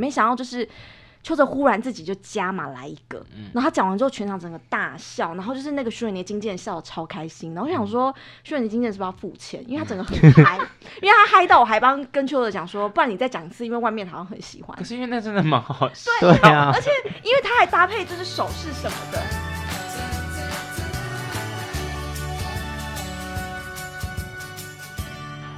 [0.00, 0.66] 没想到就是。
[1.22, 9.62] 邱泽忽然自己就加码来一个，嗯、然后他讲完之后，全场整个大笑，然后就是那个徐伟年经纪人笑的超开心，然后我想说，徐伟年经纪人是不是要付钱？
[9.68, 10.56] 因为他整个很嗨，
[11.02, 14.74] 因为他嗨到我还帮跟邱泽讲说，不然你再讲一次，因为外面好像很喜欢。
[14.78, 16.88] 可是因为那真的蛮好笑，对啊，而且
[17.22, 19.49] 因为他还搭配就是手势什么的。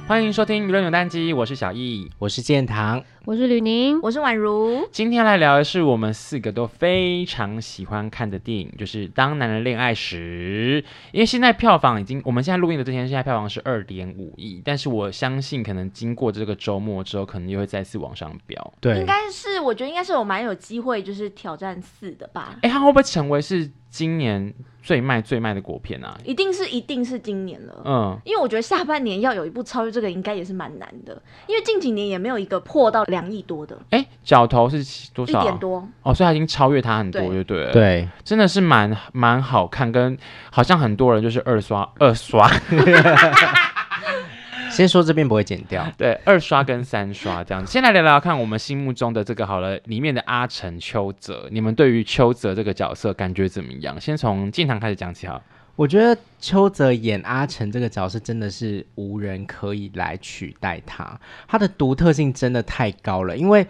[0.05, 4.85] 欢迎收听娱乐扭蛋机，我是小易，我是建堂，我是吕宁，我是宛如。
[4.91, 10.83] 今天来聊的是我们四个都非常喜欢看的电影，就是《当男人恋爱时》。
[11.13, 18.73] 因为现在票房已经，我们现在录音的这天，现在票房是二点五亿，但是我相信可能经过这个周末之后，可能又会再次往上飙。
[18.81, 22.57] 对，应该是，我觉得应该是有蛮有机会，就是挑战四的吧。
[22.61, 24.51] 哎，它会不会成为是今年？
[24.85, 27.81] 最卖最卖的国片啊，一定是一定是今年了。
[27.85, 31.13] 嗯，因为我觉得下半年要有一部超越这个，应该也是蛮难的。
[31.47, 33.77] 因为近几年也没有一个破到两亿多的。
[33.91, 34.83] 哎、欸，角头是
[35.13, 35.39] 多少？
[35.39, 35.87] 一点多。
[36.01, 37.71] 哦，所以他已经超越他很多，就对了。
[37.71, 40.17] 对，真的是蛮蛮好看，跟
[40.51, 42.51] 好像很多人就是二刷二刷。
[44.73, 47.71] 先说这边不会剪掉， 对，二刷跟三刷这样子。
[47.71, 53.99] 先来聊聊看我们心目中的这个好了，里面的阿成邱泽，你们对于邱泽这个角色感觉怎么样？
[54.01, 55.41] 先从进堂开始讲起哈。
[55.75, 63.65] 我觉得邱泽演阿成这个角色真的是无人可以来取代他，他的独特性真的太高了，因为。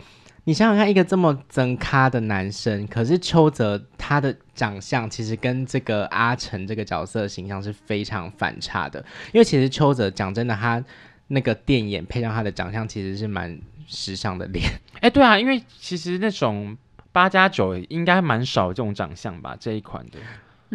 [0.46, 9.00] 你想想看，一个这么增咖的男生，可是邱泽他的长相其实跟这个阿成这个角色形象是非常反差的。
[9.32, 10.84] 因为其实邱泽讲真的，他
[11.28, 14.66] 那个电眼配上他的长相，其实是蛮时尚的脸。
[15.00, 16.78] 哎，对啊，因为其实那种
[17.14, 20.20] 八加九应该蛮少这种长相吧，这一款的。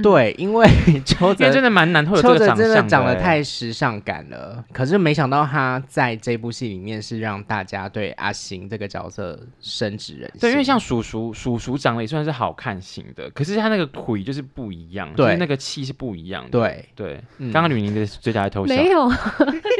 [0.02, 0.66] 对，因为
[1.04, 4.64] 邱泽真的蛮难，邱泽真的长得太时尚感了。
[4.72, 10.40] 可是没想到他在这部戏里面是让大家对阿行这个角色深植人心。
[10.40, 16.50] 对，因为像叔叔，叔叔长得也算是好看型的，可是他那个腿就是不一样，对，就是那个气是不一样的。
[16.50, 17.20] 对对，
[17.52, 18.74] 刚刚吕宁的嘴角在偷笑。
[18.74, 19.16] 没有， 你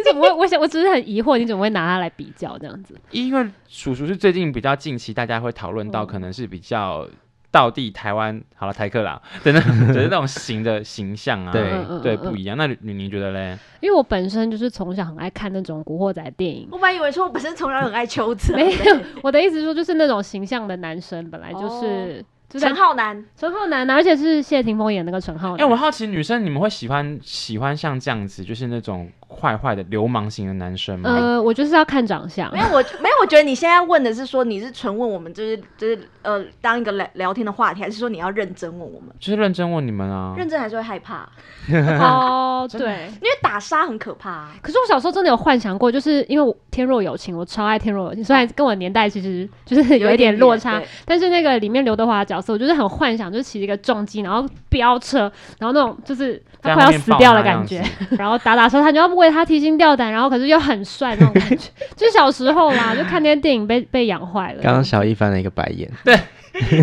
[0.05, 0.33] 怎么会？
[0.33, 2.95] 我想，我只是很疑惑，你怎么会拿他来比较这样子？
[3.11, 7.09] 因为叔叔是最近比较近期，大家会讨论到，可能是比较。
[7.51, 11.71] 道地台湾好了，台客啦， 真的就是那种型的形象啊，对
[12.03, 12.57] 对不一样。
[12.57, 13.57] 那你你觉得嘞？
[13.81, 22.23] 因为我本身就是从小很爱看那种古惑仔电影，我本来以为说我本身从小很爱邱泽，没有，我的意思说就是那种形象的男生本来就是。
[22.23, 25.57] 哦陈浩南，陈浩南，而且是谢霆锋演那个陈浩南。
[25.59, 31.11] 哎、欸，我好奇女生你们会喜欢喜欢像这样子，就是那种坏坏的流氓型的男生吗？
[31.11, 32.51] 呃，我就是要看长相。
[32.53, 39.11] 没有，我没有，我觉得你现在问的是说你是纯问我们，就是就是呃，当一个聊聊天的话题，还是说你要认真问我们？
[39.19, 40.35] 就是认真问你们啊。
[40.37, 41.29] 认真还是会害怕？
[42.01, 44.53] 哦，对，因为打杀很可怕、啊。
[44.63, 57.85] 可是我小时候真的有幻想过，就是因为我天若有情，我超爱天若有情，虽然跟我年代其实 就是有一点落差，但是那个里面刘德华的角色，我就是很幻想，就是骑一个重机，然后飙车，然后那种就是他快要死掉的感觉，
[58.19, 61.71] 然后打打杀，他就要为他提心吊胆，然后可是又很帅那种感觉。
[61.95, 64.63] 就小时候啦，就看那些电影被被养坏了。
[64.63, 65.91] 刚刚小易翻了一个白眼。
[66.05, 66.19] 对。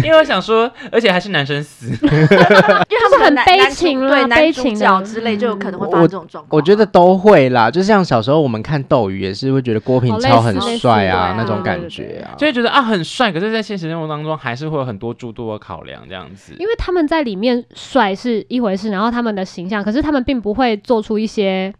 [0.03, 6.57] 因为我想说，而且还是男生死， 因为他们很悲情了，对悲情角之类就有可能会发生这种状况。
[6.57, 16.53] 我觉得都会啦，就像小时候我们看斗鱼也是会觉得郭品超很帅啊，那种感觉啊，就会觉得啊很帅，可是，在现实生活当中还是会有很多诸多的考量这样子。
[16.57, 21.73] 因为他们在里面帅是一回事，然后他们的形象，可是他们并不会做出一些。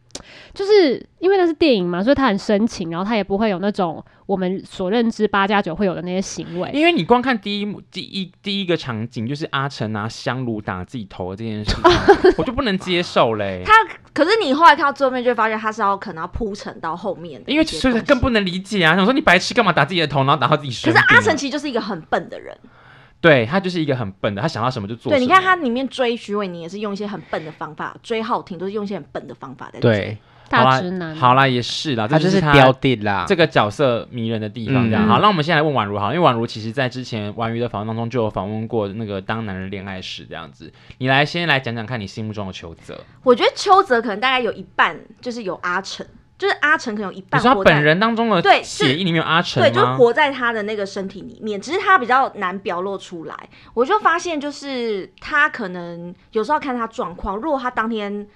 [0.54, 6.70] 就是因为那是电影嘛，所以他很深情，然后他也不会有那种我们所认知八加九会有的那些行为。
[6.74, 13.64] 因为你光看第一幕、第一第一个场景，就是阿成拿香炉打自己头的这件事情， 我就不能接受嘞。
[13.66, 13.74] 他
[14.14, 18.96] 可是你后来看到最后面，就会发现他是要可能要铺陈到后面的，因为所以更不能理解啊！
[18.96, 20.94] 想说你白痴干嘛打自己的头，然后打到自己身？
[20.94, 22.58] 可是阿成其实就是一个很笨的人。
[23.26, 25.18] 对，他就是一个很笨的，他想到什么就做什么。
[25.18, 29.92] 对，你看他里面追徐伟宁也是用一些很笨的方法，追浩廷都是用一些很笨的方法在追。
[29.92, 30.18] 对。
[30.48, 35.08] 大直男，好啦，也是啦，他就是标的啦，这个角色迷人的地方，这样。
[35.08, 42.96] 好，那我们现在来问宛如，好，因为宛如其实在之前婉瑜的访问当中就有访问过那个当男人恋爱时这样子，你来先来讲讲看你心目中的邱泽。
[43.24, 46.06] 我觉得邱泽可能大概有一半就是有阿成，
[46.38, 47.40] 就是阿成可能有一半。
[47.40, 53.36] 你说他本人当中的对血液里面有阿成对，就是活在他的那个身体里面，只是他比较难表露出来。
[53.74, 58.28] 我就发现就是他可能有时候看他状况，如果他当天。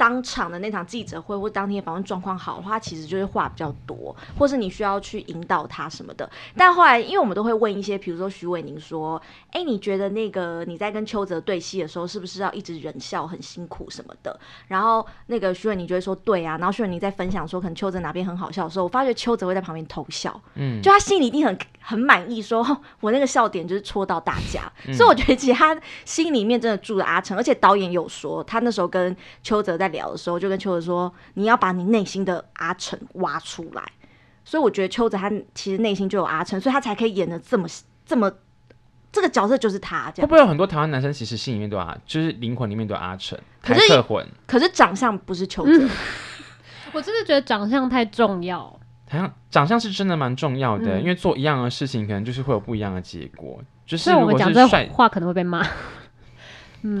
[0.00, 6.26] 当场的那场记者会或当天访问状况好的话，其实就是话比较多，或是你需要去引导他什么的。
[6.56, 9.20] 但后来，因为我们都会问一些，比如说徐伟宁说
[9.52, 24.62] ：“哎、欸，你觉得那个你在跟邱泽对戏的时候，是不是要一直忍笑，很辛苦什么的？”然后那个徐伟宁就会说：“对啊。”然后徐伟宁在分享说可能邱泽哪边很好笑的时候，我发觉邱泽会在旁边偷笑，嗯，就他心里一定很很满意说，说我那个笑点就是戳到大家。
[24.88, 29.89] 嗯、所以我觉得其实他心里面真的住着阿成，而且导演有说，他那时候跟邱泽在。
[29.90, 33.82] 聊的时候就跟邱子说：“你要把你内心的阿成挖出来。”
[34.42, 37.68] 所以我觉得邱子他其实内心就有阿成，所以他才可以演的这么
[38.04, 38.32] 这么
[39.12, 40.10] 这个角色就是他。
[40.12, 43.38] 这样会不会有很多台湾男生其实心里面都有阿，就是灵魂里面都有阿成？
[43.62, 45.72] 可是台客魂，可是长相不是邱泽。
[45.72, 45.90] 嗯、
[46.92, 48.60] 我真的觉得长相太重要，
[49.10, 53.60] 好像长相是真的蛮重要的，嗯、因为做一样的事情，可能就是会有不一样的结果。
[53.86, 55.64] 就是我们讲这话可能会被骂。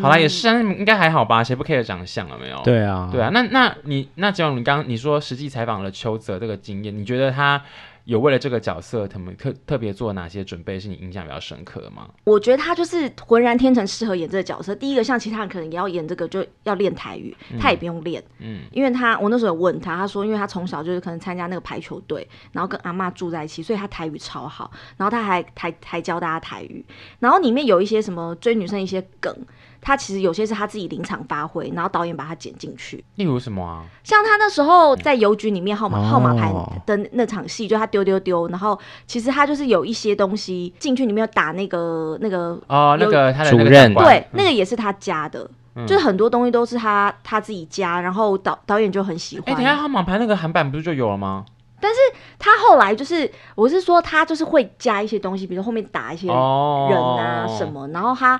[0.00, 1.42] 好啦，也是啊，应该还好吧？
[1.42, 2.60] 谁不 care 长相了没有？
[2.62, 3.30] 对啊，对啊。
[3.32, 7.62] 那那你那只要你刚刚你说实际采访了邱泽这个经验，你觉得他
[8.04, 12.08] 有为了这个角色，他们特特别做哪些准备，是你印象比较深刻的吗？
[12.24, 14.74] 我觉得他就是浑然天成，适合演这个角色。
[14.74, 26.84] 第一个，像其他人可能也要演这个，就要练台语，他也不用练，嗯，因为他我那时候问他，他说因为他从小就是可能参加那个排球队，然后跟阿妈住在一起，所以他台语超好，然后他还还还教大家台语，
[27.20, 29.34] 然后里面有一些什么追女生一些梗。
[29.80, 33.02] 他其实有些是他自己临场发挥，然后导演把他剪进去。
[33.14, 33.82] 例如什么啊？
[34.04, 36.52] 像他那时候在邮局里面号码、嗯、号码牌
[36.84, 49.48] 的那场戏，就他丢丢丢，然后其实他就是有一些东西进去里面有打那个那个哦，那个他的主任对，嗯、那个也是他加的，嗯、就是很多东西都是他他自己加，然后导导演就很喜欢。
[49.48, 51.44] 哎、欸，等下号码牌那个韩版不是就有了吗？
[51.80, 51.98] 但是
[52.38, 58.38] 他后来就是，我是说他就是会加一些东西，比如说后面打一些人啊什么，哦、然后他。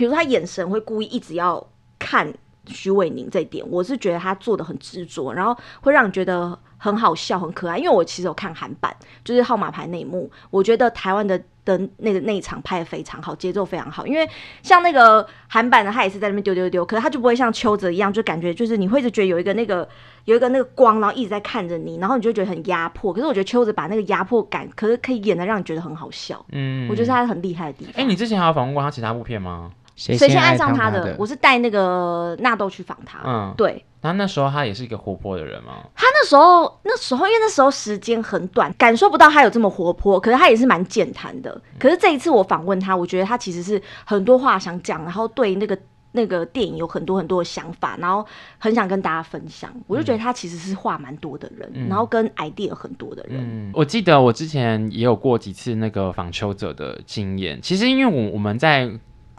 [0.00, 1.62] 比如说他眼神会故意一直要
[1.98, 2.32] 看
[2.66, 7.76] 徐伟宁这一点，我是觉得他做的很执着，然后会让你觉得很好笑、很可爱。
[7.76, 14.06] 因为我其实有看韩版，就是号码牌那一幕，我觉得台湾的的那个那一场拍的非常好，节奏非常好。
[14.06, 14.26] 因为
[14.62, 19.86] 像那个韩版的，他也是在那边丢丢丢，可是他就不会像邱泽一样，就感觉就是你会一直觉得有一个那个
[20.24, 23.12] 有一个那个光，然后一直在看着你，然后你就觉得很压迫。
[23.12, 26.44] 可是我觉得邱泽把那个压迫感，可是可以演的让你觉得很好笑。
[26.52, 27.94] 嗯，我觉得是他很厉害的地方。
[27.96, 29.72] 哎、欸，你之前还有访问过他其他部片吗？
[30.00, 31.14] 谁先爱上他的？
[31.18, 33.20] 我是带那个纳豆去访他。
[33.24, 33.84] 嗯，对。
[34.02, 35.74] 那那时候他也是一个活泼的人吗？
[35.94, 40.18] 他那时候，那时候因为那时候时间很短，感受不到他有这么活泼。
[40.18, 41.60] 可是他也是蛮健谈的。
[41.78, 45.78] 可是这一次我访问他，我觉得他其实是很多话想讲，然后对那个
[46.12, 48.24] 那个电影有很多很多的想法，然后
[48.56, 49.70] 很想跟大家分享。
[49.86, 53.38] 我就觉得他其实是话蛮多的人，嗯、然后跟 idea 很多的人。
[53.38, 57.60] 嗯，我记得我之前也有过几次那个访求者的经验。
[57.60, 58.90] 其实因为我我们在。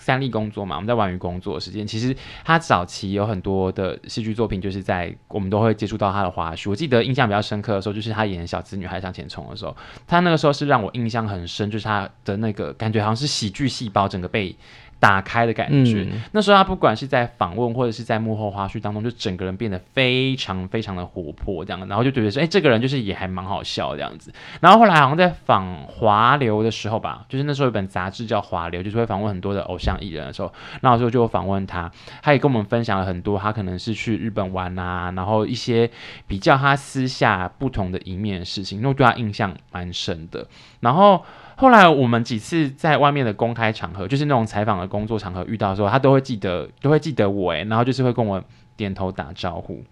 [0.01, 6.71] 三立工作嘛，我们在玩鱼工作的时间，其实他早期有很多的戏剧作品，就是在我们都会接触到他的花絮。
[6.71, 9.77] 我记得印象比较深刻的时候，就是他演小资女孩向前冲的时候，
[10.07, 14.55] 他那个时候是让我印象很深，就是他的那个感觉好像是喜剧细胞整个被。
[15.01, 24.31] 打开的感觉，嗯、那时候他不管是在访问或者是在幕后花絮当中，就整个人变得非常非常的活泼这样，然后就觉得说，哎、欸，这个人就是也还蛮好笑这样子。
[24.59, 35.89] 然后后来好像在访华流的时候吧，就是那时候有本杂志叫华流，就是会访问很多的偶像艺人的时候，那时候就访问他，他也跟我们分享了很多，他可能是去日本玩啊，然后一些
[36.27, 40.45] 比较他私下不同的一面的事情，那我对他印象蛮深的。
[40.81, 41.25] 然后。
[41.61, 48.43] 后来我们几次在外面的公开场合，就是那种采访的工作场合遇到的时候，他都会记得，都会记得我诶，然后就是会跟我
[48.75, 49.83] 点头打招呼。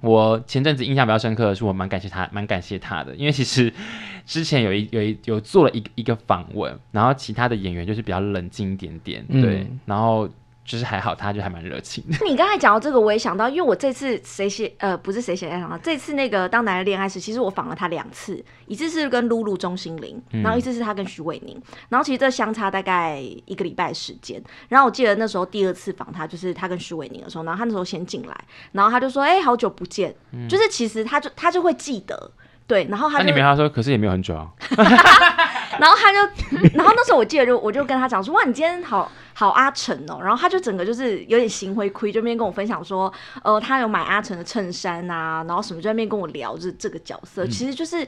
[0.00, 3.72] 我前阵子印象比较深刻的是，我蛮感谢他，蛮感谢他的，因为其实
[4.26, 10.28] 之前有一有一有做了一一个访问，然后其他的演员就是比较冷静一点点，对，嗯、然后。
[10.64, 12.16] 就是还好，他就还蛮热情的。
[12.24, 24.42] 你刚才讲到这个，我也想到，因为我这次谁写呃不是谁写爱上他，这次那个当男人恋爱时，其实我访了他两次，一次是跟露露钟心凌，然后一次是他跟徐玮宁，然后其实这相差大概一个礼拜的时间。
[24.68, 30.14] 然后我记得那时候第二次访他，就是他跟徐玮宁的时候，然后他那时候先进来，然后他就说：“哎、欸，好久不见。
[30.32, 32.30] 嗯”就是其实他就他就会记得，
[32.66, 33.24] 对，然后他就。
[33.24, 34.48] 那你没他说，可是也没有很久啊。
[35.80, 36.18] 然后他就，
[36.74, 48.06] 然后那时候我记得就我就跟他讲说：“哇，你今天好。”好阿成哦，然后他就整个就是有点心灰灰，就那边跟我分享说，呃，他有买阿成的衬衫啊，然后什么就在那边跟我聊这这个角色，嗯、其实就是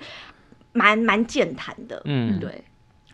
[0.73, 2.65] 蛮蛮健谈的，嗯，对。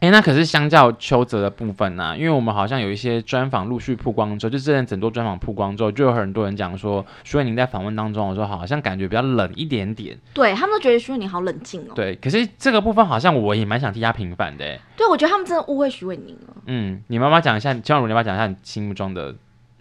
[0.02, 2.16] 哎，那可是相较邱泽的部分呢、啊？
[2.16, 10.18] 因为我们好像有一些专访陆续曝光之后，就之前整多专访曝光之后，就有很多人讲说，徐伟宁在访问当中，我说好像感觉比较冷一点点。
[10.34, 11.92] 对，他们都觉得徐伟宁好冷静哦。
[11.94, 14.76] 对，可是这个部分好像我也蛮想替他平反的。
[14.96, 16.56] 对，我觉得他们真的误会徐伟宁了。
[16.66, 19.32] 嗯，你妈妈讲一下，希望你妈妈讲一下你心目中的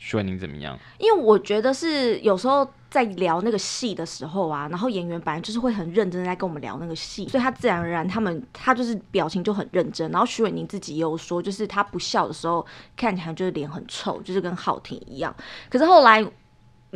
[0.03, 0.77] 徐伟宁怎么样？
[0.97, 10.09] 因为我觉得是有时候在聊那个戏的时候啊，然后演员本来就是会很认真的在跟我们聊那个戏，所以他自然而然他们他就是表情就很认真。
[10.09, 12.65] 然后徐伟宁自己也有说，就是他不笑的时候
[12.97, 15.33] 看起来就是脸很臭，就是跟浩廷一样。
[15.69, 16.25] 可是后来。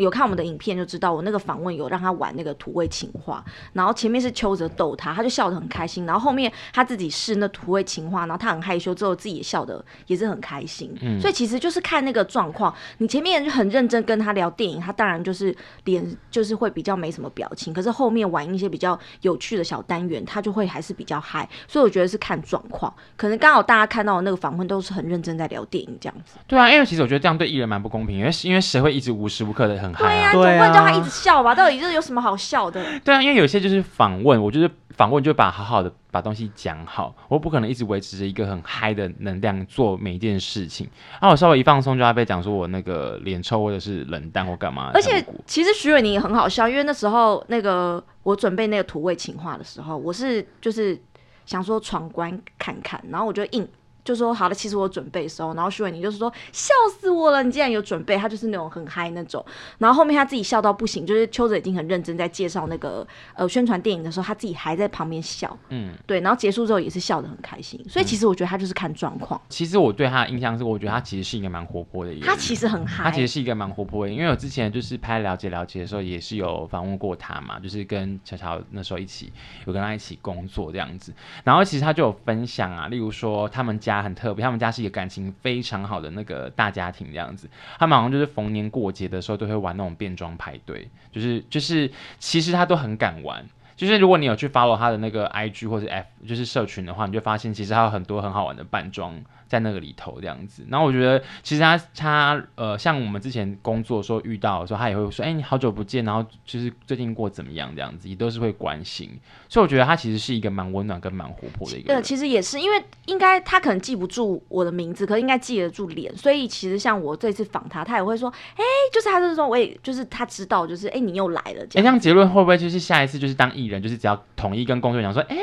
[0.04, 10.94] 有看我们的影片就知道，我那个访问有让他玩那个土味情话，然后前面是邱泽逗他，他就笑得很开心，然后后面他自己试那土味情话，然后他很害羞，之后自己也笑得也是很开心。
[11.02, 21.48] 嗯，所以其实就是看那个状况，你前面就很认真跟他聊电影，他当然就是脸就是会比较没什么表情，可是后面玩一些比较有趣的小单元，他就会还是比较嗨。
[21.70, 26.36] 所以我觉得是看状况，可能刚好大家看到的那个访问都是很认真在聊电影这样子。
[26.48, 29.85] 对啊，因为其实我觉得这样对艺人蛮不公平，因为因为谁会一直无时无刻的。
[29.94, 31.54] 对呀、啊，总不能叫他一直笑吧？
[31.54, 32.84] 到底就是有什么好笑的？
[33.02, 40.90] 对啊，因为有些就是访问，我就是访问，就把好好的把东西讲好，我不可能一直维持着一个很嗨的能量做每一件事情。
[41.20, 44.92] 啊，我稍微一放松就要被讲说我那个脸臭或者是冷淡或干嘛。
[44.94, 51.00] 而且其实徐伟宁也很好笑，因为那时候那个我准备那个土味情话的时候，我是就是
[51.46, 53.68] 想说闯关看看，然后我就硬。
[54.06, 59.44] 就说好了，其实我准备的时候，然后徐伟宁就是说笑死我了，你竟然有准备，他就是那种很嗨那种。
[59.80, 66.22] 然后后面他自己笑到不行，就是邱泽已经很认真在介绍那个呃宣传电影的时候，他自己还在旁边笑，嗯，对。
[66.22, 69.42] 然后结束之后也是笑得很开心，所以其实我觉得他就是看状况。
[69.50, 72.22] 其实我对他的印象是，我觉得他其实是一个蛮活泼的人。
[72.22, 79.34] 他其实很嗨，他其实是一个蛮活泼的，因为我之前就是拍了解了解的时候，也是有访问过他嘛，就是跟乔乔那时候一起
[79.66, 81.12] 有跟他一起工作这样子。
[81.44, 84.72] 然后其实他就有分享啊，例如说他们家很特别，他们家。
[84.76, 87.50] 是一个感情非常好的那个大家庭这样子，
[87.80, 93.46] 他们好像就是逢年过节的时候都会玩那种变装派对，就是就是其实他都很敢玩，
[93.78, 99.16] 就是如果你有去 follow 他的那个 IG 或者 F 就是社群的话，你就发现其实他有很多很好玩的扮装。
[99.48, 109.10] 在那个里头这样子，然后我觉得其实他他呃，像我们之前工作的时候遇到的时候，他也会说，哎、欸，你好久不见，然后就是最近过怎么样这样子，也都是会关心。
[109.48, 111.98] 所以我觉得他其实是一个蛮温暖跟蛮活泼的一个人。
[111.98, 121.64] 呃，其实也是因为应该他可能记不住我的名字，可是应该记得住脸，所以其实像我这次访他，他也会说，哎、欸，就是他就是说，我也就是他知道，就是哎、欸，你又来了。
[121.64, 125.38] 哎，这样结论会不会就是下一次就是当艺人，就是只要统一跟工作人员说，哎、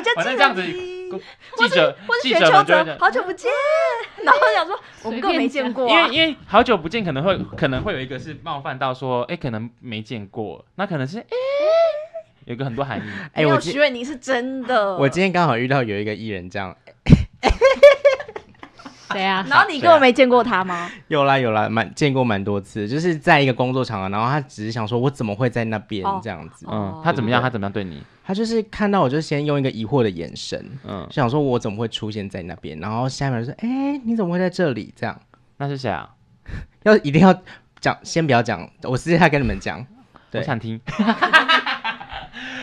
[0.00, 0.62] 欸，好像这样子。
[1.56, 3.50] 记者，记者们就好久不见，
[4.22, 11.26] 然后想说我们更没见过，因为因为好久不见可能会可能会有一个是冒犯到说，哎，可能没见过，那可能是哎，
[12.44, 13.02] 有个很多含义。
[13.32, 16.76] 哎，我徐伟宁是真的，我今天刚好遇到有一个艺人这样。
[19.12, 20.90] 对啊，然后你根本没见过他吗？
[21.08, 26.66] 有啦有啦，蛮见过蛮多次，就是在一个工作场合，然后他只是想说，我怎么会在那边这样子？
[26.70, 27.42] 嗯，他怎么样？
[27.42, 28.02] 他怎么样对你？
[28.24, 32.78] 他就是看到我就先用一个疑惑的眼神，嗯，就想说我怎么会出现在那边？
[32.78, 34.92] 然后下面就说，哎，你怎么会在这里？
[34.96, 35.20] 这样，
[35.56, 36.08] 那是谁啊？
[36.84, 37.34] 要一定要
[37.80, 39.84] 讲，先不要讲，我私下跟你们讲，
[40.32, 40.80] 我想听。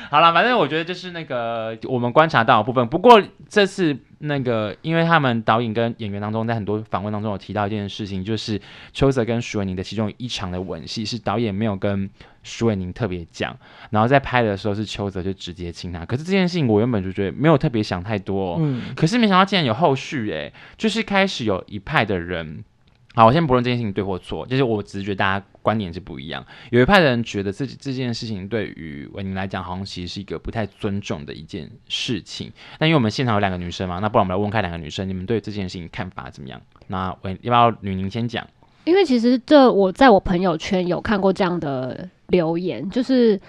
[0.10, 2.88] 好了，反正我觉得就是那个我们观察到的部分。
[2.88, 8.60] 不过这次那个，因为他们导演跟演员当中，在很多访问当中有提到一件事情，就是
[8.94, 12.10] 邱泽跟徐伟宁的其中一场的吻戏是导演没有跟
[12.44, 13.56] 徐伟宁特别讲，
[13.90, 16.06] 然后在拍的时候是邱泽就直接亲他。
[16.06, 22.64] 可是这件事情我原本就觉得没有特别想太多，嗯，可是没想到竟然有后续，哎，就是开始有一派的人。
[23.18, 26.46] 好，我先不论这件事情对或错，就是我只是觉得大家观点是不一样。
[26.70, 32.52] 有一派的人觉得这这件事情对于伟宁来讲，好像其实是一个不太尊重的一件事情。
[32.78, 36.62] 那因为我们现场有两个女生嘛，那不然我们来问看两个女生，你们对这件事情看法怎么样？
[36.86, 38.48] 那伟要不要吕宁先讲？
[38.84, 43.42] 因为其实这我在我朋友圈有看过这样的留言，就是。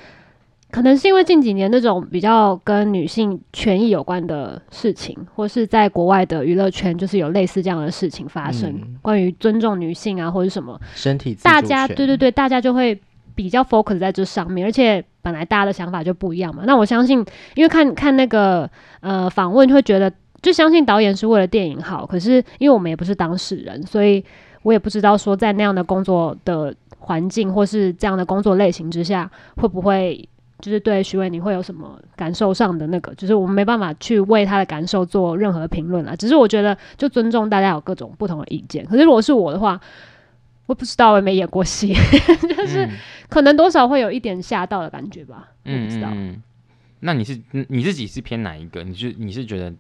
[0.71, 13.01] 可能是因为近几年那种比较跟女性权益有关的事情，或是在国外的娱乐圈，就是有类似这样的事情发生，嗯、关于尊重女性啊，或者什么身体，大家对对对，大家就会
[13.35, 16.65] 比较 focus 在这上面，而且本来大家的想法就不一样嘛。
[16.67, 18.71] 那我相信，因为看看那个
[19.01, 24.23] 呃访问，会觉得就相信导演是为了电影好，可是因为我们也不是当事人，所以
[24.63, 30.29] 我也不知道说在那样的工作的环境或是这样的工作类型之下，会不会。
[30.61, 36.17] 就是对徐伟你会有什么感受上的那个，就是我们没办法去为他的感受做任何评论啊。
[36.17, 38.85] 只是我觉得，就尊重大家有各种不同的意见。
[38.87, 39.81] 可是如果是我的话，
[40.67, 41.95] 我不知道，我也没演过戏，
[42.57, 42.89] 就是
[43.29, 45.49] 可能多少会有一点吓到的感觉吧。
[45.65, 46.13] 嗯，不知道。
[47.01, 48.83] 那你是你自己是偏哪一个？
[48.83, 49.73] 你是你是觉得？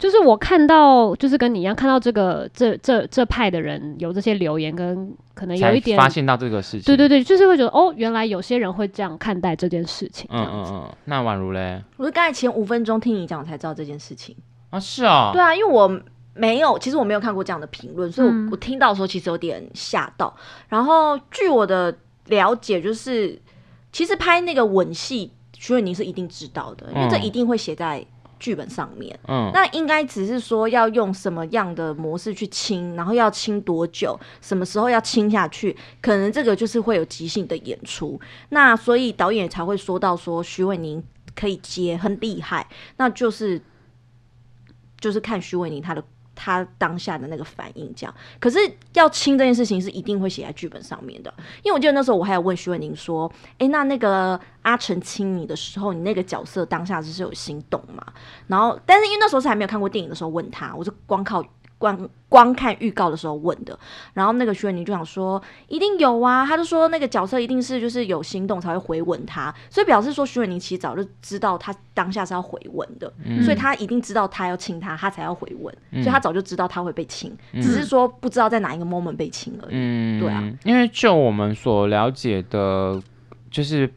[0.00, 10.26] 就是我看到，就是跟你一样看到这个这这这派的人有这些留言，跟可能有一点发现到这个事情，对对对，就是会觉得哦，原来有些人会这样看待这件事情。
[10.32, 11.82] 嗯嗯嗯，那宛如嘞？
[11.98, 14.34] 我是刚才前五分钟听你讲才知道这件事情
[14.70, 16.00] 啊，是啊，对啊，因为我
[16.32, 20.34] 没有，其实我没有看过这样的评论，所以我、嗯、我听到的时候其实有点吓到。
[20.68, 21.94] 然后据我的
[22.26, 23.38] 了解，就是
[23.92, 28.02] 其实拍那个吻戏，徐伟宁是一定知道的，因为这一定会写在
[28.40, 29.16] 剧本上面。
[29.28, 38.20] 嗯，那应该只是说要用什么样的模式去清，然后要清多久，什么时候要清下去，可能这个就是会有即兴的演出。
[38.48, 41.00] 那所以导演才会说到说徐伟宁
[41.36, 42.66] 可以接，很厉害，
[42.96, 43.62] 那就是
[44.98, 46.02] 就是看徐伟宁他的。
[46.42, 48.58] 他当下的那个反应，这样，可是
[48.94, 51.32] 要亲这件事情是一定会写在剧本上面的，
[51.62, 58.02] 因为我记得那时候我还有问徐伟宁说，哎、那那个阿成亲你的时候，你那个角色当下就是有心动嘛？
[58.46, 61.44] 然后，但是因为那时候是还没有看过电影的时候问他，我就光靠。
[61.80, 63.76] 光光看预告的时候问的，
[64.12, 79.70] 然后那个徐伟宁就想说一定有啊，他就说那个角色一定是就是有心动才会回吻他，所以表示说徐伟宁其实早就知道他当下是要回吻的，嗯、所以他一定知道他要亲他，他才要回吻，嗯、所以他早就知道他会被亲，嗯、只是说不知道在哪一个 moment 被亲而已。
[79.72, 83.02] 嗯，对啊，因为就我们所了解的，
[83.50, 83.90] 就是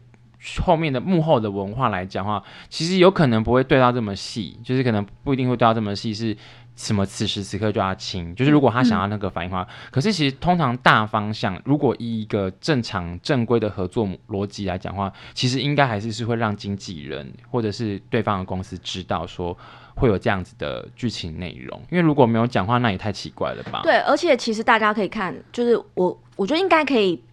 [0.63, 6.37] 后面的幕后的文化来讲的话，其实有可能不会对到这么细，就是可能不一定会对到这么细是。
[6.75, 19.55] 什么此时此刻就要亲，就是如果他想要那个反应的话，嗯、可是其实通常大方向，如果以一个正常正规的合作逻辑来讲的话，其实应该还是是会让经纪人或者是对方的公司知道说
[19.95, 23.81] 会有这样子的剧情内容，因为如果没有讲话，那也太奇怪了吧？
[23.83, 27.23] 对，而且其实大家可以看，就是我我觉得应该可以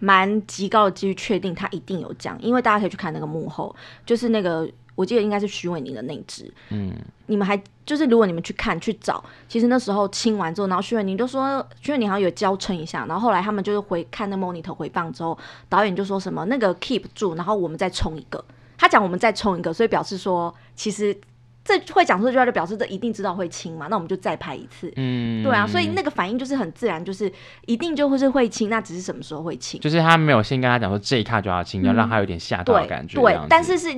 [0.00, 3.74] 蛮极高的几率确定他一定有讲，因为大家可以去看那个幕后，
[4.04, 4.68] 就是那个。
[4.94, 6.92] 我记得应该是徐伟宁的那只，嗯，
[7.26, 15.36] 你们还就是如果你们去看去找，其实那时候清完之后，然后徐伟宁就说，徐伟宁好像有娇嗔一下，然后后来他们就是回看那 monitor 回放之后，
[15.68, 18.44] 导演就说什么那个 keep 住，然后我们再冲一个，
[18.76, 21.16] 他讲我们再冲一个，所以表示说其实。
[21.64, 24.92] 这会讲出这句话就表示这一定知道会亲嘛，那我们就再拍一次。
[24.96, 27.30] 嗯，对啊，所以那个反应就是很自然，就是
[27.66, 29.80] 一定就会是会亲，那只是什么时候会亲？
[29.80, 33.20] 就是他没有先跟他讲说这一卡就要亲，嗯、要让他有点吓到的感觉。
[33.20, 33.88] 对，对，但是是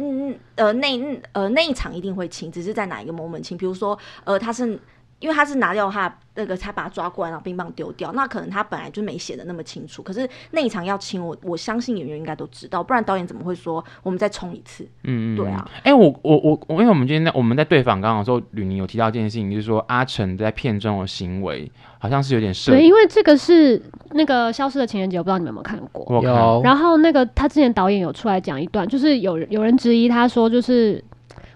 [0.56, 3.56] 呃那呃那一场一定会亲，只是在哪一个 moment 亲？
[3.56, 4.78] 比如说呃他是。
[5.21, 8.12] 因为他是拿掉他那个，才把他抓过来，然后冰棒丢掉。
[8.12, 10.02] 那可能他本来就没写的那么清楚。
[10.02, 14.85] 可是那一场要清我，我相信演员应该都知道，不然导演怎么会说我们再冲一次？
[15.04, 15.71] 嗯嗯，对啊。
[15.78, 22.72] 哎、欸，我我我我，因为我们今天在我们在对访刚刚说，吕宁有提到一件事情，就是说阿成在片中的行为好像是有点涉。
[22.72, 26.22] 对，因为这个是那个消失的情人节，我不知道你们有没有看过。
[26.22, 26.61] 有。
[26.62, 31.03] 然后那个他之前导演有出来讲一段，就是有有人质疑他说，就是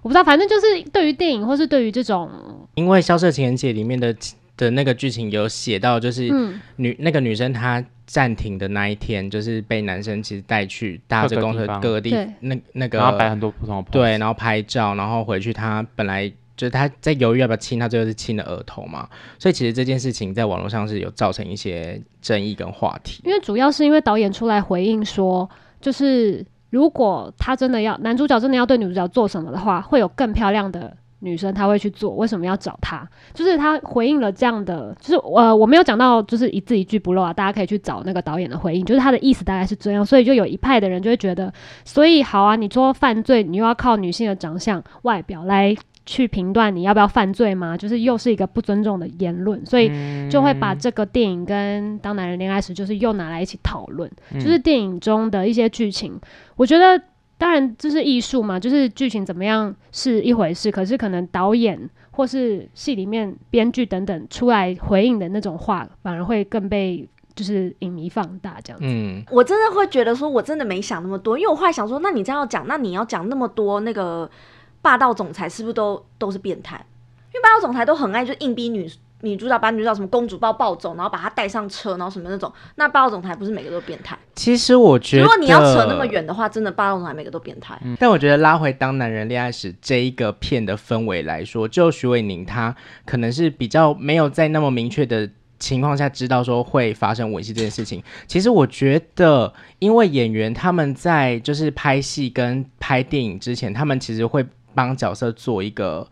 [0.03, 2.31] 我不知道，反正就是对于电影或是对于这种。
[2.79, 4.15] 因为《消失的情人节》里面的
[4.57, 6.23] 的那个剧情有写到，就是
[6.77, 12.11] 女、嗯、那个女生她暂停的那一天，就是被男生其实带去搭着公车各个地，
[12.41, 19.09] 那那个然后摆很多不同的对，然后拍照，然后回去她本来就是她在犹豫要不要亲，他最后是亲了额头嘛，
[19.41, 23.21] 所以其实这件事情在网络上是有造成一些争议跟话题。
[23.25, 25.49] 因为主要是因为导演出来回应说，
[25.81, 30.97] 就是如果他真的要男主角真的要对女主角做什么的话，会有更漂亮的。
[31.21, 33.09] 女生她会去做，为什么要找他？
[33.35, 41.53] 就是他回应了这样的，就是呃，我没有讲到，就是一字一句不漏啊，大家可以去找那个导演的回应，就是他的意思大概是这样，所以就有一派的人就会觉得，
[41.85, 45.75] 所以好啊，你说犯罪，你又要靠女性的长相、外表来
[46.07, 47.77] 去评断你要不要犯罪吗？
[47.77, 49.91] 就是又是一个不尊重的言论，所以
[50.31, 56.19] 就会把这个电影跟《当男人恋爱时》就是又拿来一起讨论，就是电影中的一些剧情，
[56.57, 57.03] 我觉得。
[57.39, 68.85] 当然，这是艺术嘛，就是剧情怎么样是一回事，可是可能导演或是戏里面编剧等等出来回应的那种话，反而会更被就是影迷放大这样子。
[68.85, 74.29] 嗯，我真的会觉得说，我真的没想那么多，因为我后来想说，那你这样要讲，那你要讲那么多那个
[74.83, 76.85] 霸道总裁是不是都都是变态？
[77.33, 78.91] 因为霸道总裁都很爱就硬逼女。
[79.23, 84.17] 女主角把女主角什么公主抱抱走，然后把她带上车，然后什么那种，那霸道总裁不是每个都变态？
[84.37, 87.77] 其实我觉得，如果你要扯那么远的话，真的霸道总裁每个都变态。
[87.85, 87.97] 嗯。
[87.99, 95.29] 但我觉得拉回《当男人恋爱时》这一个片的氛围来说，就徐伟宁他可能是比较没有在那么明确的
[95.59, 98.01] 情况下知道说会发生吻戏这件事情。
[98.29, 106.07] 其实我觉得，因为演员他们在就是拍戏跟拍电影之前，他们其实会帮角色做一个。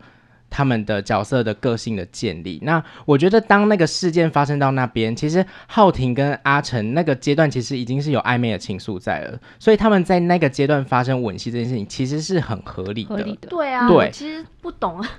[0.49, 13.09] 他们的角色的个性的建立，那我觉得当那个事件发生到那边，其实浩廷跟阿成那个阶段其实已经是有暧昧的情愫在了，所以他们在那个阶段发生吻戏这件事情其实是很合理的。
[13.09, 13.49] 合理的。
[13.49, 15.09] 对啊，对，其实不懂啊，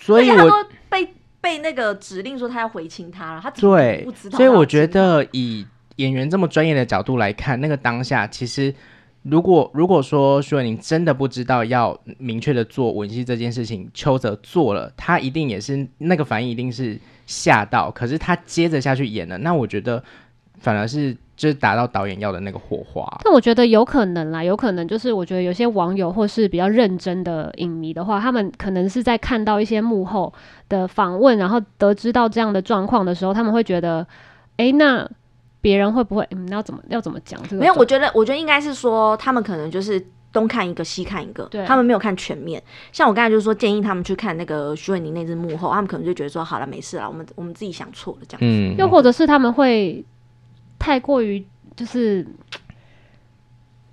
[0.00, 0.50] 所以 我
[0.88, 1.08] 被
[1.40, 4.36] 被那个指令说他要回亲他了，他对不知道。
[4.36, 5.66] 所以我觉得以
[5.96, 8.74] 演员这么专业的角度来看，那个当下其实。
[9.24, 17.90] 如果如果说徐伟宁真的不知道要明确的做吻戏这件事情，邱泽做了，他一定也是那个反应，一定是吓到。
[17.90, 20.04] 可是他接着下去演了，那我觉得
[20.58, 23.02] 反而是就是达到导演要的那个火花。
[23.24, 30.30] 但我觉得有可能啦，有可能就是我觉得有些网友或是比较认真的影迷的话，他们可能是在看到一些幕后
[30.68, 34.06] 的访问，然后得知到这样的状况的时候，他们会觉得，
[34.58, 35.10] 哎、那。
[35.64, 36.28] 别人会不会？
[36.30, 37.60] 嗯，要怎么要怎么讲这个？
[37.60, 39.98] 没有，我觉得，我觉得应该是说，他们可能就是
[40.30, 42.62] 东看一个，西看一个，对，他们没有看全面。
[42.92, 48.44] 像我刚才就是说，建议他们去看那个徐伟宁那支幕后，他们可能就觉得说，好了，没事了，我们我们自己想错了这样子。
[48.46, 50.04] 嗯，又或者是他们会
[50.78, 51.42] 太过于
[51.74, 52.26] 就是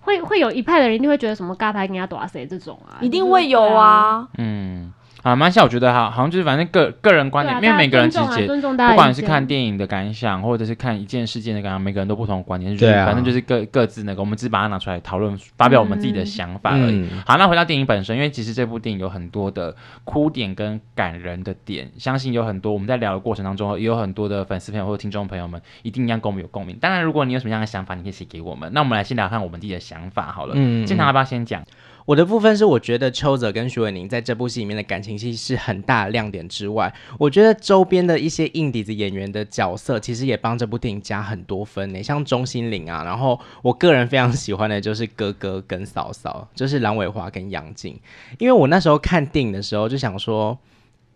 [0.01, 4.91] 会会有一派的人一定会觉得什么嘎牌跟人家打谁这种啊，一定会有啊，嗯。
[5.23, 17.07] 啊，蛮像我觉得哈，好像就是反正个个人观点，因为每个人其实不管是看电影的感想，或者是看一件事件的感想，每个人都不同的观点，对，反正就是各各自那个，我们只是把它拿出来讨论，发表我们自己的想法而已。
[17.25, 26.75] 好，那回到电影本身，因为其实这部电影有很多的哭点跟感人的点，相信有很多我们在聊的过程当中，也有很多的粉丝朋友或者听众朋友们一定一样跟我们有共鸣。
[26.81, 28.71] 当然，如果你有什么样的想法，你可以写给我们。
[28.73, 30.53] 那我们来先聊看我们自己的想法好了。
[30.55, 31.63] 嗯，建棠要不要先讲？
[32.12, 42.04] 我的部分是，我觉得邱泽跟徐伟宁在这部戏里面的感情戏是很大的亮点之外，我觉得周边的一些硬底子演员的角色，其实也帮这部电影加很多分呢。
[42.04, 47.97] 像钟欣凌啊，然后我个人非常喜欢的就是哥哥跟嫂嫂，就是蓝伟华跟杨静。
[48.39, 50.60] 因为我那时候看电影的时候就想说，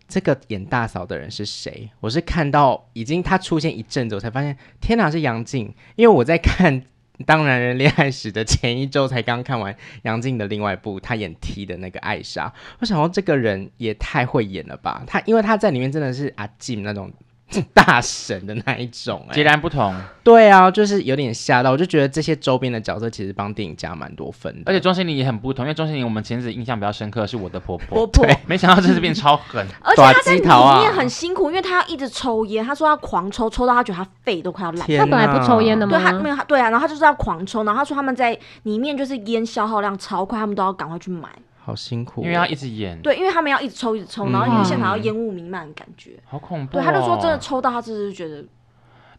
[0.08, 1.90] 这个演大嫂的人是谁？
[2.00, 5.74] 我是看到已经他出现一阵子，我才发现，天哪，是杨静。
[5.96, 6.84] 因为我在看。
[7.24, 15.02] 当男人恋爱时的前一周才刚看完杨静的另外一部，他演 T 的那个艾莎，我想说这个人也太会演了吧？
[15.06, 17.12] 他因为他在里面真的是阿静那种。
[17.72, 19.94] 大神的那一种、欸，截然不同。
[20.24, 24.62] 对啊，就是有点吓到，我就觉得这些周边的角色其实帮电影加蛮多分的。
[24.66, 29.64] 而且钟欣凌也很不同，因为钟欣凌我们前阵印象比较深刻是我的婆婆，婆婆，没想到这次变超狠。
[29.80, 30.40] 而且她在里
[30.80, 34.80] 面很辛苦，因为她要一直抽烟，她说他狂抽，抽到她觉得她肺都快要烂。
[34.80, 35.96] 他本来不抽烟的吗？
[35.96, 41.28] 对，他没有，对啊，然后她就是要狂抽，然后她说他们在里面就是烟消耗量超快，他们都要赶快去买。
[41.66, 42.96] 好辛苦，因为要一直演。
[43.02, 46.74] 对，因为他们要一直抽，一直抽，然后因为现场要烟雾弥漫的感觉，好恐怖。
[46.74, 48.44] 对，他就说真的抽到他，真的是觉得。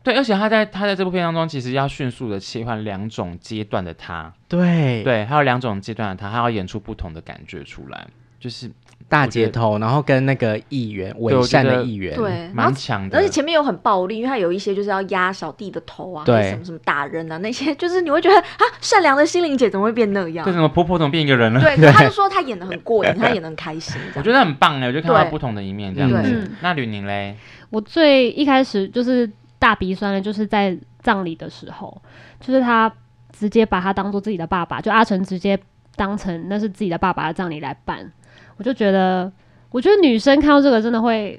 [0.01, 4.33] 对，而且他在他在这部片当中，其实要迅速的切换两种阶段的他。
[4.47, 8.07] 对对，还有两种阶段的他，他要演出不同的感觉出来，
[8.39, 8.69] 就是。
[9.09, 13.17] 大街头，然后跟那个议员伪善的议员，对，蛮强的。
[13.17, 20.43] 而且前面有很暴力，因为他有一些就是要压小弟的头啊，对，什么什么打人啊，那些就是你会觉得啊，善良的心灵姐怎么会变那样？
[20.43, 21.61] 对，什么婆婆怎么变一个人了？
[21.61, 23.95] 对， 他就说他演的很过瘾，他演的很开心。
[24.15, 26.17] 我觉得很棒哎，我就看到不同的一面这样子。
[26.25, 27.37] 嗯、那吕宁嘞？
[27.69, 32.01] 我最一开始就是大鼻酸的，就是在葬礼的时候，
[32.41, 32.91] 就是他
[33.31, 35.57] 直接把他当做自己的爸爸，就阿成直接
[35.95, 38.11] 当成那是自己的爸爸的葬礼来办，
[38.57, 39.31] 我就觉得。
[39.69, 41.37] 我觉得女生看到这个真的会，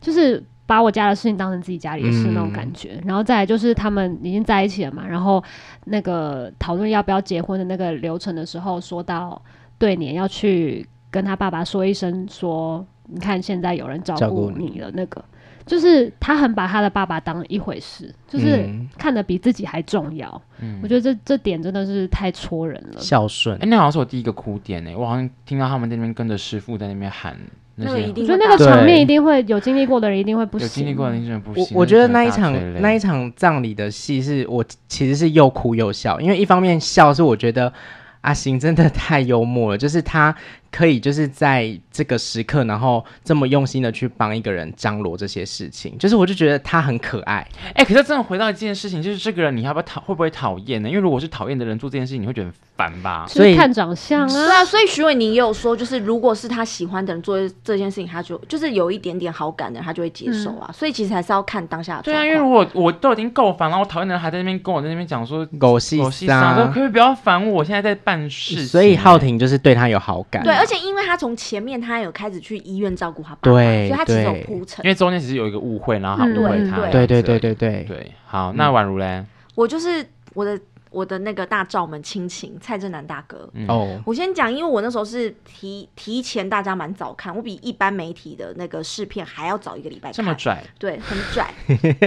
[0.00, 2.94] 就是把我家的事情当成自己家里的事那种感觉。
[2.96, 5.42] 嗯、然后再来就是他们已经在一起了嘛，然后
[5.84, 9.40] 那个讨论要不要结婚的那个流程的时候，说到
[9.78, 15.24] 对年要去跟他爸爸说一声，说你看现在有人照顾你了，那个
[15.66, 20.42] 就是他很把他的爸爸当一回事，就是看得比自己还重要。
[20.60, 23.56] 嗯、我觉得这这点真的是太戳人了，孝顺。
[23.58, 27.36] 哎，那好像是我第一个哭点哎，我好像听到他们那边跟着师傅在那边喊。
[27.74, 30.66] 那个一定，我觉得那个场面一定会有经历过的人一定会不行。
[30.66, 31.74] 有经历过的人不行。
[31.74, 37.72] 我我觉得那一场那一场葬礼的戏是我其实是又哭又笑，因为一方面笑是我觉得
[38.20, 40.34] 阿星真的太幽默了，就是他。
[40.72, 47.46] 可以就是在这个时刻，然后这么用心的去帮一个人张罗这些事情，就是我就觉得他很可爱。
[47.66, 50.88] 哎、欸，可是真的回到一件事情，就是这个人你要不要讨，会不会讨厌呢？
[50.88, 53.26] 因为如果是讨厌的人做这件事情，你会觉得很烦吧？
[53.28, 54.64] 所以看长相啊，对啊。
[54.64, 60.66] 所以徐伟宁也有说，就是如果是他喜欢的人做这件事情，他就就是有一点点好感的人，他就会接受啊。
[60.68, 62.02] 嗯、所以其实还是要看当下的。
[62.04, 67.52] 对啊，因为如果我都已经够烦了，我讨厌的人还在那边跟我在那边讲说狗戏狗戏啥，可不可以不要烦我？
[67.52, 68.66] 我现在在办事。
[68.66, 70.42] 所以浩婷就是对他有好感。
[70.42, 74.84] 对，而且因为他从前面他有开始去医院照顾他爸爸，对，所以他其实有铺陈。
[74.84, 76.86] 因为中间其实有一个误会，然后他误会他。
[76.88, 78.12] 对对对对对对。
[78.24, 79.24] 好，那宛如嘞？
[79.56, 80.56] 我就是我的
[80.90, 83.50] 我的那个大罩门亲情蔡正南大哥。
[83.66, 84.00] 哦。
[84.06, 90.12] 我先讲，因为我那时候是提提前大家蛮早看，我比一般媒体的那个试片还要早一个礼拜看。
[90.12, 90.62] 这么拽？
[90.78, 91.52] 对，很拽。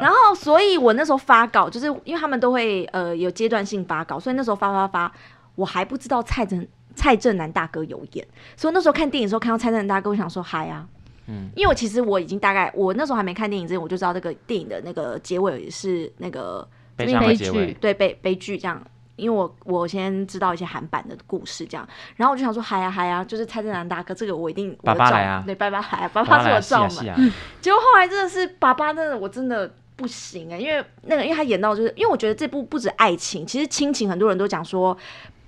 [0.00, 5.12] 然后，所以我那时候发稿，就是因为他们都会呃有阶段性发稿，所以那时候发发发，
[5.56, 6.64] 我还不知道蔡正。
[6.96, 10.84] 蔡正南大哥有演，所以那时候看电影的时候看到蔡正南大哥，我想说嗨啊，
[11.28, 17.06] 嗯，因为我其实我已经大概我那时候还没看电影之前，我就知道这个电影的那个结尾是那个悲
[17.36, 18.82] 剧，对悲悲剧这样。
[19.16, 27.32] 因为我我先知道一些韩版的故事这样，然后我就想说嗨呀嗨呀，就是蔡振南大哥这个我一定爸爸来啊，对爸爸来啊，爸爸是我罩门，
[27.62, 34.94] 结果后来真的是爸爸真的我真的不行哎、欸，因为那个因为他演到就是因为我觉得这部不止爱情，其实亲情很多人都讲说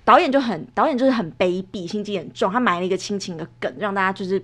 [0.09, 4.43] 导演就很导演就是很卑鄙，心机很重，他埋了一个亲情的梗让大家就是。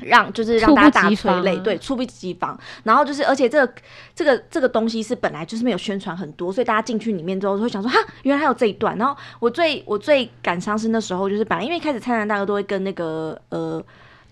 [0.00, 2.58] 让就是让大家大催泪，对，猝不及防。
[2.82, 3.72] 然后就是，而且这个
[4.16, 8.96] 这个这个东西是本来就是没有宣传很多，所以大家进去里面之后就会想说，哈，原来还有这一段。
[8.98, 13.80] 然后我最我最感伤是那时候，就是本来因为一开始灿烂大哥都会跟那个呃。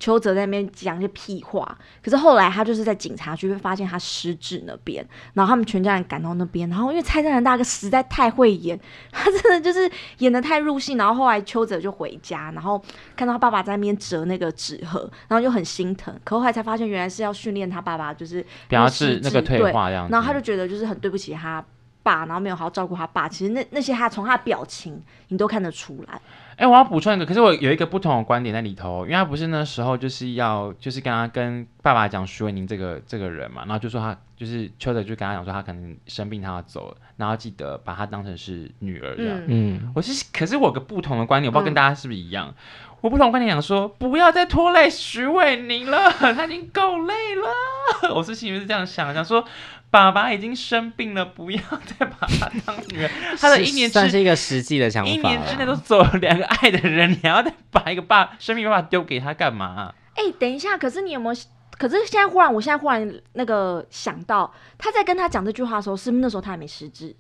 [0.01, 8.81] 邱泽在那边讲一些屁话，可是后来他就是在警察局会发现他失智那边，然后他们全家人赶到那边，然后因为蔡振南大哥实在太会演，
[9.13, 12.83] 他真的就是演的太入戏，然后后来邱泽就回家，然后
[13.15, 21.63] 看到他爸爸在那边折那个纸盒，然后就很心疼，可后来才发现原来是要训练他爸爸，就是表示那个退化这样，然后他就觉得就是很对不起他
[22.03, 26.19] 爸，然后没有好好照顾他爸，其实那那些他从他的表情你都看得出来。
[26.61, 39.41] 哎、我要补充一个，可是我有一个不同的观点在里头，因为他不是那时候就是要就是跟他跟爸爸讲徐伟宁这个这个人嘛，然后就说他就是邱泽就跟他讲说他可能生病他要走了，然后记得把他当成是女儿这样。
[39.47, 42.49] 嗯，我是可是我有个不同的观点，我不知道跟大家是不是一样。
[42.49, 42.55] 嗯、
[43.01, 48.15] 我不同观点讲说不要再拖累徐伟宁了，他已经够累了。
[48.15, 49.45] 我是心里面是这样想，想说。
[49.93, 53.11] 爸爸已经生病了，不要再把他当女儿。
[53.37, 55.11] 他的一年算是一个实际的想法。
[55.11, 59.93] 一年之内都走了两个爱的人，你还要再把一个爸生病爸爸丢给他干嘛？
[60.15, 61.41] 哎、欸，等一下，可是你有没有？
[61.81, 67.17] 可是现在忽然，我现在忽然那个想到，他在跟他讲这句话的时候，是不是那时候他还没失智？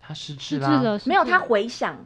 [0.00, 1.24] 他失智了，没有？
[1.24, 1.96] 他回想，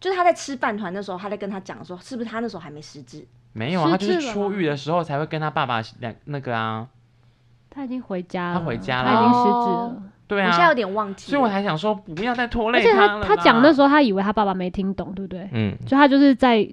[0.00, 3.24] 就是他在吃饭团的时候，他在跟他讲说，是不是他那时候还没失智？
[3.52, 6.88] 没有啊，他就是出狱的时候才会跟他爸爸两那个啊。
[7.70, 10.02] 他已经回家了，他回家了，他已经失智了。
[10.26, 13.18] 对啊，我现在有点忘记，所以我还想说不要再拖累他了。
[13.18, 15.48] 而且他他讲那时候，他以为他爸爸没听懂，对不对？
[15.52, 16.68] 嗯，就他就是在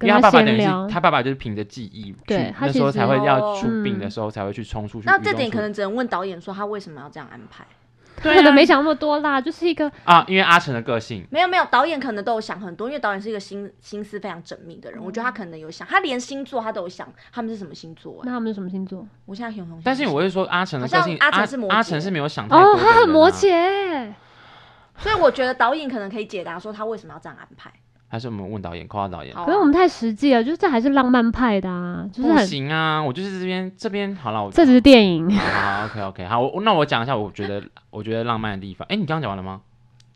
[0.00, 0.88] 跟他闲聊。
[0.88, 5.06] 他爸爸就是凭着记忆，对，那时候才会要出殡的时候才会去冲出去。
[5.06, 7.64] 那这点可能只能问导演说他为什么要这样安排。
[8.22, 18.20] 对、啊，可能没想那么多啦，就是一个啊，因为阿成的个性，没有没有，导演可能都有想很多，因为导演是一个心心思非常缜密的人，嗯、我觉得他可能有想，他连星座他都有想，他们是什么星座？
[18.24, 19.06] 那他们是什么星座？
[19.24, 24.12] 我现在很很，但是我是说阿成的个性，阿成是摩羯，阿成是没有想太多、啊、哦，他很摩羯，
[24.98, 27.72] 所以我觉得导演可能可以解答说他为什么要这样安排。
[28.12, 29.32] 还是我们问导演，夸导演。
[29.32, 33.00] 可是我们太实际了，就是这还是浪漫派的啊，就是不行啊！
[33.00, 35.30] 我就是这边这边好了，我这只是电影。
[35.30, 38.84] 好，OK OK，好，我那我讲一下，我觉得我觉得浪漫的地方。
[38.88, 39.60] 哎、欸，你刚刚讲完了吗？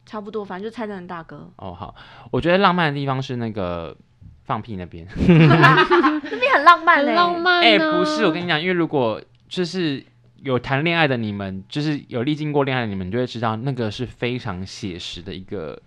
[0.04, 1.48] 差不多，反正就蔡振南大哥。
[1.54, 1.94] 哦，好，
[2.32, 3.96] 我觉得浪漫的地方是那个
[4.42, 7.62] 放屁那边 那边很浪漫嘞，浪漫。
[7.62, 10.04] 哎、欸，不是，我跟你讲，因为如果就是
[10.42, 15.80] 有谈恋爱的你们，就是有历经过恋爱的你们，你就会知道那个是非常写实的一个。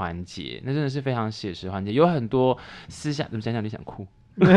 [0.00, 2.56] 环节，那真的是非常写实环节，有很多
[2.88, 4.06] 私下怎么讲讲你想哭，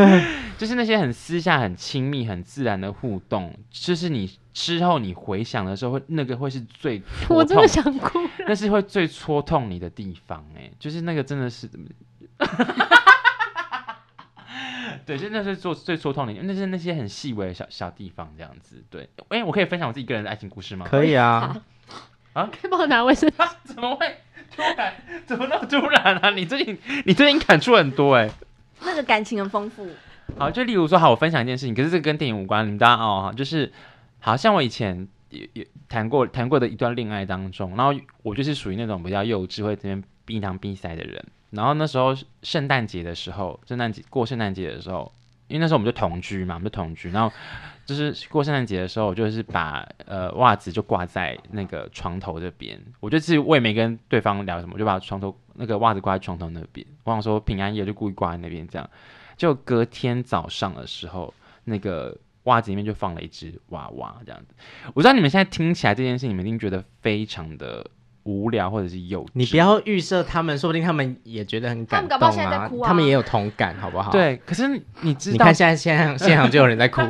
[0.57, 11.85] 就是那些很私下、很亲密、很自然的互动，就是你之后你回想的时候会，那个会是最， 我真的想哭， 那是会最戳痛你的地方，哎，就是那个真的是怎么，
[15.05, 20.87] 对，就那是做最戳痛你，那是那些很细微的小小地方这样子，对，哎，我可以分享我自己个人的爱情故事吗？
[20.89, 21.61] 可以啊，
[22.31, 23.35] 啊，可以帮我拿卫生纸？
[23.65, 24.15] 怎么会？
[24.55, 24.93] 突然，
[25.25, 26.29] 怎么那么突然啊？
[26.31, 28.33] 你最近，你最近感触很多哎、欸，
[28.81, 29.87] 那个感情很丰富。
[30.37, 33.71] 好，就例如说，好，我分享一件事情，可是这个跟电影无关，你们大家哦，就是，
[34.19, 41.23] 好像我以前也也谈过谈过的一段恋爱当中，然后我就是属于那种比较幼稚，会这边逼糖逼塞的人。
[41.51, 45.11] 然后那时候圣诞节的时候，圣诞节过圣诞节的时候，
[45.47, 47.35] 因为那时候我们就同居嘛，我们就同居，然后。
[47.85, 52.81] 就是过圣诞节的时候，我就是把呃袜子就挂在那个床头这边。
[53.01, 56.87] 我就是我也没跟对方聊什么，就把床头那个袜子挂在床头那边。
[57.03, 58.89] 我想说平安夜就故意挂在那边，这样。
[59.35, 61.33] 就隔天早上的时候，
[61.65, 64.55] 那个袜子里面就放了一只娃娃，这样子。
[64.93, 67.85] 我知道你们现在听起来这件事，你们一定觉得非常的。
[68.23, 72.31] 无聊或者是幼稚，你不要预设他们，说不定他们也觉得很感动啊。
[72.31, 74.11] 他们，在哭啊，他们也有同感，好不好？
[74.11, 74.67] 对，可是
[75.01, 77.01] 你知道，你看现在现场现场就有人在哭。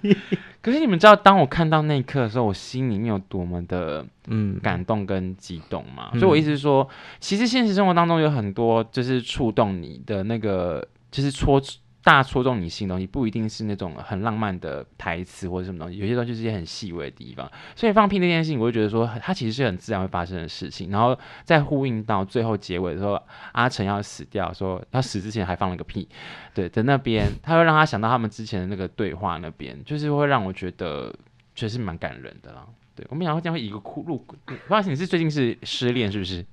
[0.62, 6.10] 可是你们知道，当我看到那一刻的时候，我心里面有多么的嗯感动跟激动吗？
[6.12, 6.86] 嗯、所以我意思是说，
[7.18, 11.60] 其实现实生活当中有很多就是触动你的那个，就是戳。
[12.02, 17.50] 大戳中你心的东西，不一定是那种很浪漫的台词或者什么东西，有些东西是一些很细微的地方。
[17.76, 20.90] 所以放屁那件事情，我就觉得说，它其实是很自然会发生的事情。
[20.90, 23.20] 然后再呼应到最后结尾的时候，
[23.52, 26.08] 阿成要死掉，说他死之前还放了个屁，
[26.54, 31.14] 对，在那边，他会让他想到他们之前的那个对话，那边就是会让我觉得
[31.54, 32.66] 确实蛮感人的啦。
[32.96, 36.44] 对，我没想到这样会一个哭路，不好意思，你是最近是失恋是不是？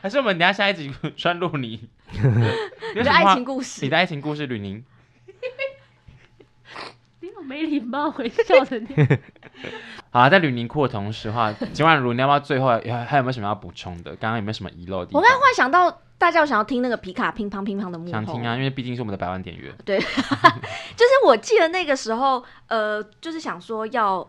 [0.00, 1.88] 还是我们等下下一集穿入你？
[2.94, 4.84] 你的爱情故事，你的爱情故事，吕宁。
[7.20, 8.94] 你好没礼貌，微笑的你。
[10.10, 14.10] 好啊，在吕宁哭的同时的话，今晚如你要不要最后还有没有什么要补充的？
[14.16, 15.20] 刚刚有没有什么遗漏的地方？
[15.20, 18.12] 我刚刚忽然想到，大家有想要听那个皮卡乒乓乒乓的幕后？
[18.12, 19.72] 想听啊，因为毕竟是我们的百万点阅。
[19.84, 24.28] 对， 就是我记得那个时候，呃，就是想说要。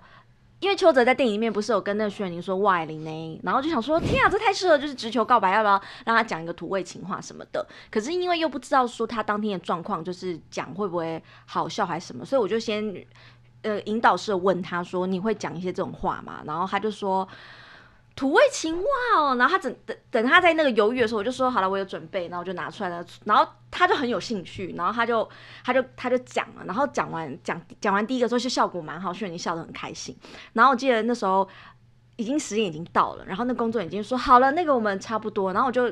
[0.59, 7.65] 因为邱泽在电影里面不是有跟那个徐伟宁说外灵呢，然后就想说天啊，这太适合就是直球告白，要不要让他讲一个土味情话什么的？
[7.91, 13.05] 可是因为又不知道说他当天的状况，就是讲会不会好笑还是什么，所以我就先
[13.61, 16.41] 呃引导式问他说，你会讲一些这种话吗？
[16.45, 17.27] 然后他就说。
[18.15, 18.83] 土味情话
[19.17, 25.27] 哦，然后他等等等他在那个犹豫的时候，我就说好了，我有准备，然后我就拿出来了，然后他就很有兴趣，然后他就
[25.63, 30.15] 他就他就讲了，然后讲完讲讲完第一个之后，就效果蛮好，所以你笑得很开心。
[30.53, 31.47] 然后我记得那时候
[32.15, 35.91] 已经时间已经到了，然后那工作人员已经说好了，那个我们差不多，然后我就。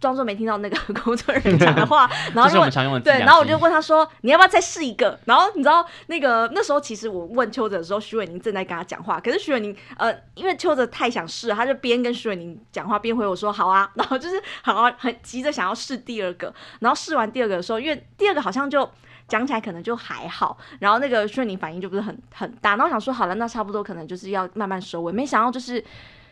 [0.00, 2.60] 装作没听到那个 工作人员讲的话， 然后就
[3.00, 18.88] 对，然后我就问他说：“你要不要再试一个？”然后你知道那个那时候其实我问邱泽的时候，徐伟宁正在跟他讲话，可是徐伟宁呃，因为邱泽太想试，他就边跟徐伟宁讲话边回我说：“好啊。” 然后就是好啊很急着想要试第二个，然后试完第二个的时候，因为第二个好像就
[19.26, 25.82] 讲起来可能就还好，然后那个徐伟宁反应就不是很很大，然后我想说好了，那差不多可能就是要慢慢收尾，没想到就是。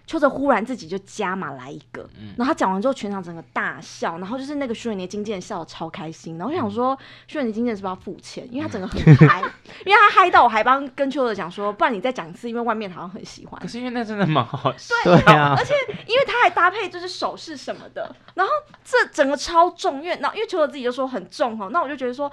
[0.06, 8.46] 邱泽忽然自己就加码来一个，嗯、然后他讲完之后，全场整个大笑，然后就是那个徐伟宁经纪人笑得超开心，然后我想说，徐伟宁经纪人是不是要付钱？
[8.50, 9.40] 因为他整个很 嗨，
[9.86, 13.60] 因为他嗨到我还帮跟邱泽讲说，不然你再讲一次，因为外面好像很喜欢。
[13.60, 15.72] 可是因为那真的蛮好笑，对啊，而且
[16.06, 18.52] 因为他还搭配就是手势什么的，然后
[18.84, 22.30] 这整个超重，因为那因为邱泽自己就说很重哈，那我就觉得说，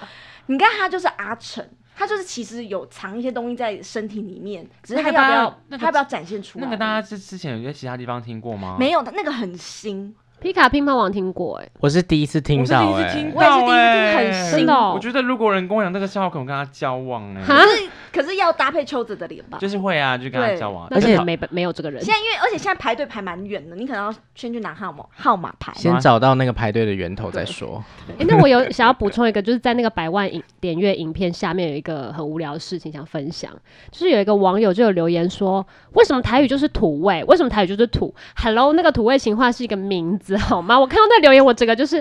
[0.47, 1.65] 你看他就是阿成。
[1.99, 5.21] 他就是其实有藏一些东西在身体里面，只是他要
[5.67, 6.63] 不要，他要不要展现出来？
[6.63, 8.77] 那个大家之之前有在其他地方听过吗？
[8.79, 10.15] 没有，那个很新。
[10.41, 14.93] 皮卡乒乓王听过哎，我是第一次听到，我也是第一次听到，很新哦。
[14.95, 17.43] 我觉得如果人跟我讲这个笑话，可能跟他交往哎。
[17.45, 19.57] 可是可是要搭配邱子的脸吧？
[19.59, 20.87] 就是会啊，就跟他交往。
[20.91, 22.01] 而且没没有这个人。
[22.01, 27.83] 现在因为而且现在排队排蛮远的，你可能要先去拿号码号码牌，先找到那个排队的源头再说。
[28.17, 33.51] 哎，那我有想要补充一个，就是在那个百万影点阅影片下面有一个很无聊的事情想分享，
[33.91, 37.21] 就是有一个网友就有留言说，为什么台语就是土味？
[37.25, 40.79] 为什么台语就是土？Hello，那个土味情话是一个名字好吗？
[40.79, 41.09] 我看到。
[41.09, 41.99] 那留言我整个就是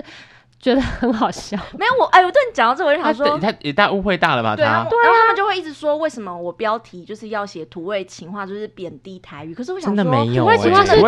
[0.61, 4.55] 觉得很好笑，没有我哎，我对你讲到这，我就想说，他也大误会大了吧？
[4.55, 9.55] 对啊，对啊，然后他们就会一直说，为什么我标题就是要写土味情话，就是贬低台语？
[9.55, 11.01] 可是我想说，真的没有，土味情话是土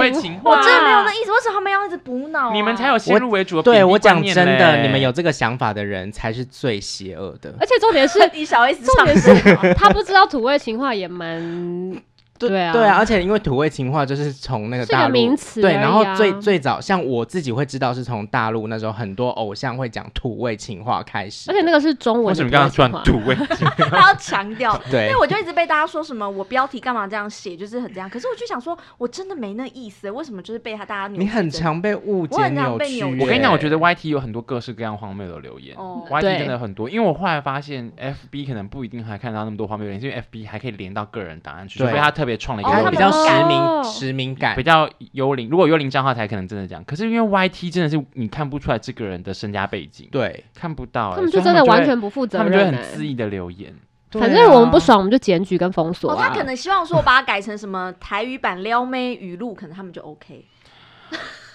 [0.00, 1.32] 味情话，我真的没有那意思。
[1.32, 2.52] 为什么他们要一直补脑？
[2.52, 3.62] 你们才有先入为主的。
[3.64, 7.52] 对我讲真的，你们有这个想法的人才是最邪恶的。
[7.58, 12.00] 而且重点是，小 S，重点是他不知道土味情话也蛮。
[12.48, 22.26] 对啊，对啊，而且因为土味情话就是从那个大陆名词，对，然后最最早像我自己会知道是从大陆那时候很多偶像会讲土味情话开始，而且那个是中文。
[22.26, 23.34] 为什么刚刚说土味？
[23.90, 28.08] 他要强调，对，因为我就一直被大家说什么我标题干嘛这样写，就是很这样。
[28.08, 31.14] 可是我就想说，我真的没那意思，为什么就是被他大家？
[31.14, 33.04] 你很常被误解扭曲。
[33.20, 36.88] 我跟你讲，我觉得 YT 有很多各式各样荒谬的留言，YT 真的很多。
[36.88, 43.10] 因为我后来发现，FB 可能不一定还看到那么多荒谬留言，因为 FB 还可以连到个人档案去，所以他特别创了一个比较。
[43.20, 46.82] 实名实名感比较幽灵，如果幽灵账号才可能真的讲。
[46.84, 53.74] 可是因为 YT 真的是你看不出来这个人的身家背景，对，看不到、欸，他们就真的完全不负责任、欸，他们就会很恣意的留言。
[54.12, 56.18] 反正我们不爽，我们就检举跟封锁、啊哦。
[56.18, 60.46] 他可能希望说我把它改成什么台语版撩妹语录，可能他们就 OK。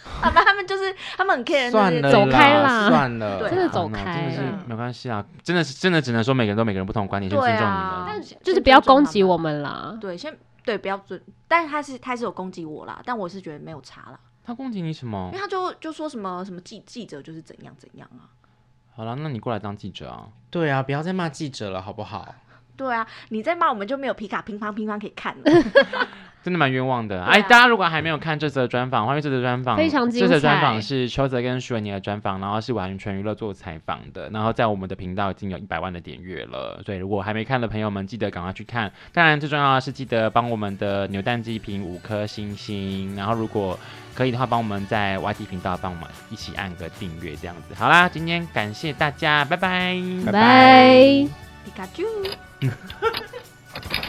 [0.03, 9.97] 好吧，他们就是他们很 care，算了，走开啦，算了，真的走开，真的是没关系啊，真的是真的只能说每个人都每个人不同观点，先尊重你们，但就是不要攻击我们啦。
[9.99, 10.35] 对，先。
[10.65, 14.19] 对，不要准，但是他是他是有攻击我啦，但我是觉得没有差啦。
[14.43, 15.29] 他攻击你什么？
[15.31, 18.29] 因为他就就说什么什么记记者就是怎样怎样啊。
[18.95, 20.29] 好了，那你过来当记者啊？
[20.49, 22.33] 对啊，不要再骂记者了，好不好？
[22.75, 25.43] 对啊，你再骂我们就没有皮卡乒乓乒乓可以看了。
[26.45, 30.27] 真的蛮冤枉的，哎，大家如果还没有看这则专访，欢迎这则专访，非常精彩。
[30.27, 38.91] 这则专访是邱泽跟徐文宁的专访，然后是完全娱乐做采访的，然后在我们的频道已经有一百万的点阅了，所以如果还没看的朋友们，记得赶快去看。
[39.11, 43.75] 当然，最重要的是记得帮我们的扭蛋机评五颗星星，然后如果
[44.13, 47.73] 可以的话，帮我们在 YT 频道帮我们一起按个订阅，这样子。
[47.73, 50.93] 好啦，今天感谢大家，拜拜，拜拜，
[51.65, 52.03] 皮卡丘。